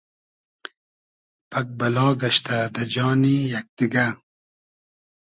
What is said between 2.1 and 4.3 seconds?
گئشتۂ دۂ جانی یئگ دیگۂ